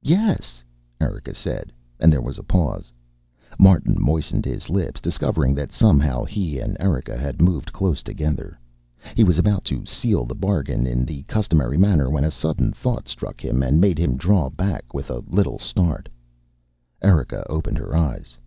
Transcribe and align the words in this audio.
"Yes," 0.00 0.64
Erika 0.98 1.34
said, 1.34 1.70
and 2.00 2.10
there 2.10 2.22
was 2.22 2.38
a 2.38 2.42
pause. 2.42 2.90
Martin 3.58 3.98
moistened 4.00 4.46
his 4.46 4.70
lips, 4.70 4.98
discovering 4.98 5.54
that 5.56 5.72
somehow 5.72 6.24
he 6.24 6.58
and 6.58 6.74
Erika 6.80 7.18
had 7.18 7.42
moved 7.42 7.70
close 7.70 8.02
together. 8.02 8.58
He 9.14 9.24
was 9.24 9.38
about 9.38 9.62
to 9.66 9.84
seal 9.84 10.24
the 10.24 10.34
bargain 10.34 10.86
in 10.86 11.04
the 11.04 11.22
customary 11.24 11.76
manner 11.76 12.08
when 12.08 12.24
a 12.24 12.30
sudden 12.30 12.72
thought 12.72 13.08
struck 13.08 13.44
him 13.44 13.62
and 13.62 13.78
made 13.78 13.98
him 13.98 14.16
draw 14.16 14.48
back 14.48 14.94
with 14.94 15.10
a 15.10 15.18
little 15.28 15.58
start. 15.58 16.08
Erika 17.02 17.44
opened 17.46 17.76
her 17.76 17.94
eyes. 17.94 18.38